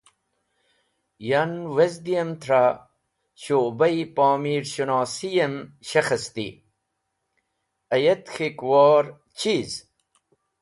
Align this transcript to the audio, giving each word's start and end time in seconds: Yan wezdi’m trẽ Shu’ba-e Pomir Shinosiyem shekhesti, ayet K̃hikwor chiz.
Yan 1.29 1.51
wezdi’m 1.75 2.31
trẽ 2.43 2.79
Shu’ba-e 3.41 4.01
Pomir 4.15 4.63
Shinosiyem 4.71 5.55
shekhesti, 5.87 6.49
ayet 7.95 8.23
K̃hikwor 8.33 9.05
chiz. 9.37 9.71